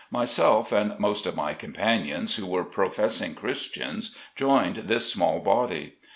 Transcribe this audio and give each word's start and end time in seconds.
Myself 0.09 0.71
and 0.71 0.97
most 0.97 1.27
of 1.27 1.35
my 1.35 1.53
com 1.53 1.73
panions 1.73 2.33
who 2.33 2.47
were 2.47 2.63
professing 2.63 3.35
Christians, 3.35 4.17
joined 4.35 4.77
this 4.77 5.13
small 5.13 5.37
body. 5.39 5.93